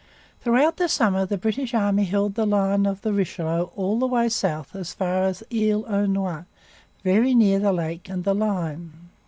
Throughout 0.39 0.77
the 0.77 0.89
summer 0.89 1.27
the 1.27 1.37
British 1.37 1.75
army 1.75 2.05
held 2.05 2.33
the 2.33 2.47
line 2.47 2.87
of 2.87 3.03
the 3.03 3.13
Richelieu 3.13 3.65
all 3.75 3.99
the 3.99 4.07
way 4.07 4.29
south 4.29 4.75
as 4.75 4.95
far 4.95 5.25
as 5.25 5.43
Isle 5.53 5.85
aux 5.87 6.07
Noix, 6.07 6.45
very 7.03 7.35
near 7.35 7.59
the 7.59 7.71
lake 7.71 8.09
and 8.09 8.23
the 8.23 8.33
line. 8.33 8.93